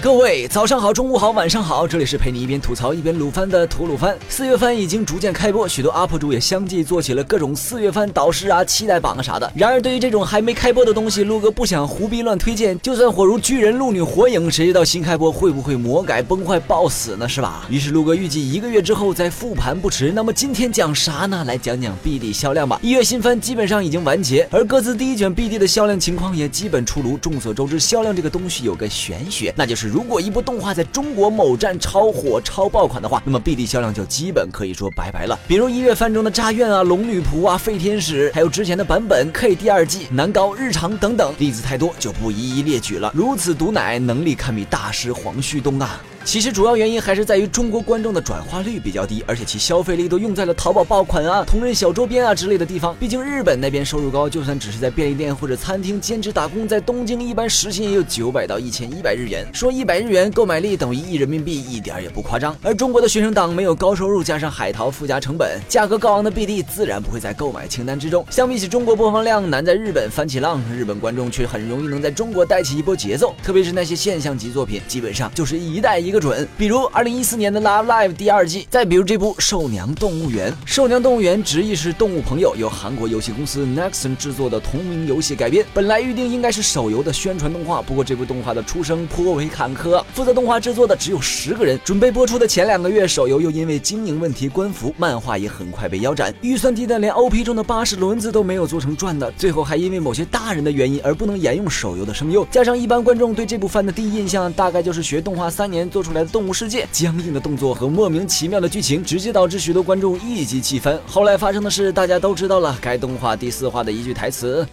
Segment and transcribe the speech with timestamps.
[0.00, 4.16] 各位早上好，中午好，晚上好，这里是陪你一边吐槽一边撸番的吐鲁番。
[4.28, 9.52] 四月番已经逐渐开播，许多 UP 主也相继做起了各种四月番导师啊、期待榜啊啥的。
[9.56, 17.28] 然而对于这种还没开播的东西，陆哥不想胡逼乱推荐，就算火如巨人、鹿女、火影，谁知道新开播会不会魔改崩坏爆死呢？
[17.28, 17.66] 是吧？
[17.68, 20.12] 于是陆哥预计一个月之后再复盘不迟。
[20.14, 21.42] 那么今天讲啥呢？
[21.44, 22.78] 来讲讲 BD 销量吧。
[22.84, 27.18] 一月新番基本上已经完结，而各自第一卷 BD 的销量情况也基本出炉。
[27.18, 35.38] 众所周知，销量这个东西有个玄学，那就是如果一部动画在中国某站超火、超爆款的话，那么 BD 销量就基本可以说拜拜了。
[35.48, 43.10] 比如一月番中的炸院啊、龙女仆啊、废天使，还有之前的版本 K 第二季、南高日常等等，例子太多就不一一列举了。
[43.14, 46.00] 如此毒奶，能力堪比大师黄旭东啊！
[46.24, 52.94] 其实主要原因还是在于中国观众的转化率比较低，而且其消费力都用在了淘宝爆款啊、同人小周边啊之类的地方。
[53.00, 59.46] 毕竟日本那边收入高，就算只是在便利店或者餐厅兼职打工，在东京一般时薪也有九百到一千一百日元。
[59.54, 62.56] 说一百日元购买力等于一人民币，一点也不夸张。
[62.64, 68.26] 而中国的学生党没有高收入，加上海淘附加成本，价格高昂的 BD 自然不会在购买清单之中。
[68.28, 73.34] 相比起中国播放量难在日本翻起浪，日本观众却很容易能在中国带起一波节奏。
[73.40, 76.46] 特别是那些现象级作品，基本上就是一代一个准。
[76.58, 76.88] 比如。
[76.90, 80.50] 二零一四年的《Love Live》第二季，再比如这部《兽娘动物园》。
[80.64, 85.64] 《兽娘动物园》直译是动物朋友，由韩国游戏公司 Nexon 制作的同名游戏改编。
[85.74, 90.02] 本来预定应该是手游的宣传动画，不过这部动画的出生颇为坎坷。
[90.14, 96.34] 负责动画制作的只有十个人，准备播出的前两个月，手游又因为经营问题关服，漫画也很快被腰斩。
[96.40, 102.44] 预算低的连 OP 中的巴士轮子都没有做成转的，最后还因为某些大人的原因而不能沿用手游的声优。
[102.50, 106.86] 加上一般观众对这部番的第一印象，大概就是学动画三年做出来的动物世界。
[106.92, 110.98] 僵硬的动作和莫名其妙的剧情，直接导致许多观众一击气翻。
[111.06, 112.76] 后来发生的事，大家都知道了。
[112.80, 114.66] 该动画第四话的一句台词。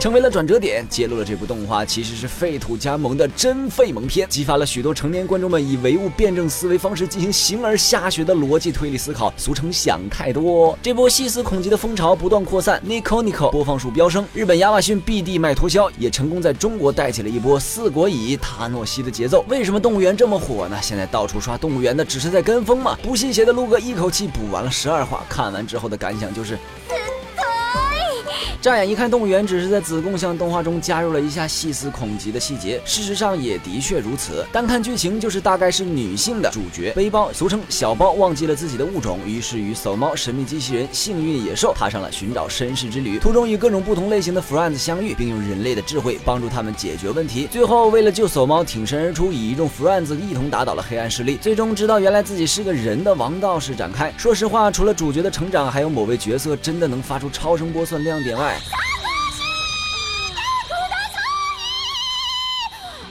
[0.00, 10.76] 成为了转折点，揭露了这部动画其实是废土加盟的真废萌片，激发了许多成年观众们以唯物辩证思维方式进行形而下学的逻辑推理思考，俗称想太多。
[10.82, 19.44] 这波细思恐极的风潮不断扩散，Nico Nico 播放数飙升，日本亚马逊 BD 卖脱销，也成功在中国带起了一波四国乙塔诺西的节奏。
[19.48, 20.78] 为什么动物园这么火呢？
[20.82, 22.96] 现在到处刷动物园的只是在跟风嘛？
[23.02, 26.58] 不信邪的陆哥一口气补完了十二话，看完之后的感想就是。
[28.60, 34.44] 乍眼一看，动物园只是在子贡像动画中加入了一下细思恐极的细节，事实上也的确如此。
[34.50, 43.18] 单看剧情，就是大概是女性的主角背包，俗称小包，忘记了自己的物种，于是与搜猫、神秘机器人、幸运野兽踏上了寻找身世之旅。
[43.18, 47.46] 途中与各种不同类型的 friends 相遇，并用人类的智慧帮助他们解决问题。
[47.50, 51.36] 最后为了救搜猫，挺身而出，以一众 friends 一同打倒了黑暗势力。
[51.36, 54.12] 最终知道原来自己是个人的王道士展开。
[54.16, 58.83] 说实话，除了主角的成长，还有某位角色真的能发出超声波算亮点外。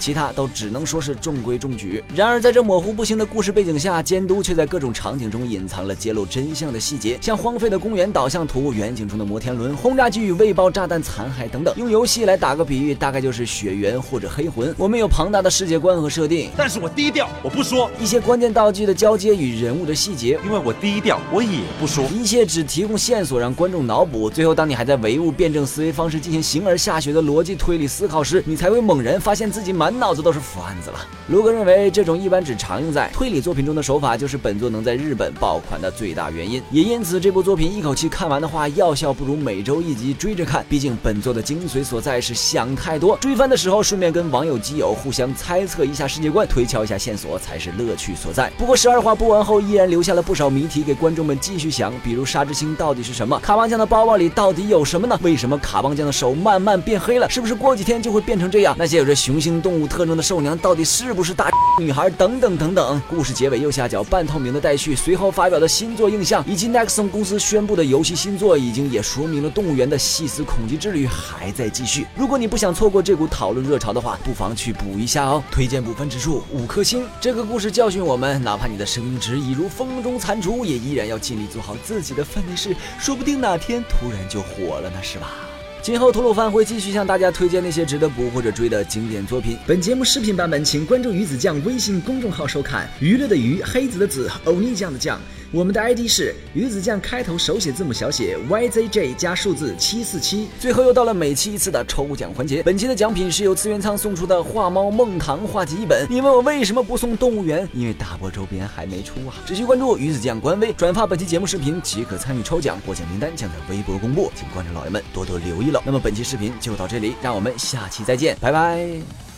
[0.00, 2.02] 其他都只能说是中规中矩。
[2.16, 11.74] 然而，在这模糊不清的故事背景下，监督却在各种场景中隐藏了揭露真相的细节，像荒废的公园导向图、远景中的摩天轮、轰炸机与未爆炸弹残骸等等。
[11.76, 14.74] 用游戏来打个比喻，大概就是血缘或者黑魂。
[14.78, 22.04] 我们有庞大的世界观和设定，但是我低调，我不说一些关键道具的交接与人物的细节，因为我低调，我也不说。
[22.06, 24.30] 一切只提供线索，让观众脑补。
[24.30, 30.70] 最后，当你还在唯物辩证思维方式进行形而下学的逻辑推理思考时，你才会猛然发现自己满满脑子都是腐案。
[30.80, 36.62] 子了，卢哥认为这种一般只常用在推理作品中的手法，就是本作能在日本爆款的最大原因。
[36.70, 40.64] 也因此，这部作品一口气看完的话，药效不如每周一集追着看。
[40.68, 48.50] 毕竟本作的精髓所在是想太多，追番的时候顺便跟网友基友互相猜测一下世界观，推敲一下线索才是乐趣所在。
[48.56, 53.38] 不过十二话播完后，依然留下了不少谜题给观众们继续想，比如沙之星到底是什么？
[53.40, 55.18] 卡邦酱的包包里到底有什么呢？
[55.22, 57.28] 为什么卡邦酱的手慢慢变黑了？
[57.28, 58.74] 是不是过几天就会变成这样？
[58.78, 60.56] 那些有着雄性动物特征的兽娘。
[60.58, 62.10] 到底是不是大女孩？
[62.10, 63.00] 等等等等。
[63.08, 72.06] 故事结尾右下角半透明的待续，随后发表的新作印象，以及 Nexon 公司宣布的游戏新作，已经也说明了动物园的细思恐极之旅还在继续。
[72.16, 75.42] 如果你不想错过这股讨论热潮的话，不妨去补一下哦。
[75.50, 77.04] 推荐部分指数五颗星。
[77.20, 85.49] 这个故事教训我们，哪怕你的生命值已如风中残烛，也依然要尽力做好自己的分内事，说不定哪天突然就火了呢，是吧？
[85.82, 89.56] 今后吐鲁番会继续向大家推荐那些值得补或者追的经典作品。
[89.66, 92.86] 本节目视频版本，请关注鱼子酱微信公众号收看。
[93.00, 95.18] 娱乐的娱，黑子的子，欧尼酱的酱。
[95.52, 100.48] 我们的 ID 是鱼子酱，开头手写字母小写 YZJ 加数字七四七。
[100.60, 106.06] 最后又到了每期一次的抽奖环节，本期的奖品是由资源仓送出的画猫梦堂画集一本。
[106.08, 107.68] 你问我为什么不送动物园？
[107.72, 109.34] 因为大波周边还没出啊！
[109.44, 115.72] 只需关注鱼子酱官微，转发本期节目视频即可参与抽奖，获奖名单将在微博公布，请观众老爷们多多留意。
[115.72, 115.82] 了。
[115.84, 119.29] 那么本期视频就到这里，让我们下期再见，拜拜。